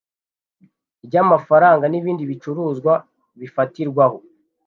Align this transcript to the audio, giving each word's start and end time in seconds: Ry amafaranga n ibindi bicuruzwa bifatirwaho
Ry 1.05 1.15
amafaranga 1.23 1.85
n 1.91 1.95
ibindi 1.99 2.23
bicuruzwa 2.31 2.93
bifatirwaho 3.39 4.17